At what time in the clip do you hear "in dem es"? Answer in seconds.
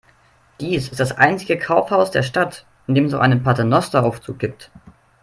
2.87-3.11